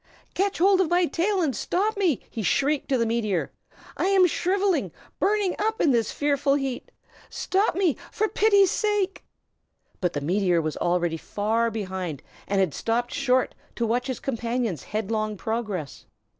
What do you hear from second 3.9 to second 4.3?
"I am